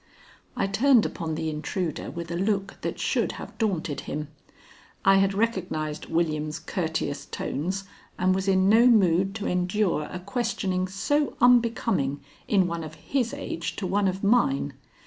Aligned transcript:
I 0.57 0.65
turned 0.65 1.05
upon 1.05 1.35
the 1.35 1.47
intruder 1.51 2.09
with 2.09 2.31
a 2.31 2.35
look 2.35 2.81
that 2.81 2.99
should 2.99 3.33
have 3.33 3.55
daunted 3.59 3.99
him. 4.09 4.29
I 5.05 5.17
had 5.17 5.35
recognized 5.35 6.07
William's 6.07 6.57
courteous 6.57 7.27
tones 7.27 7.83
and 8.17 8.33
was 8.33 8.47
in 8.47 8.67
no 8.67 8.87
mood 8.87 9.35
to 9.35 9.45
endure 9.47 10.07
a 10.11 10.17
questioning 10.17 10.87
so 10.87 11.37
unbecoming 11.39 12.19
in 12.47 12.65
one 12.65 12.83
of 12.83 12.95
his 12.95 13.31
age 13.31 13.75
to 13.75 13.85
one 13.85 14.07
of 14.07 14.23
mine. 14.23 14.73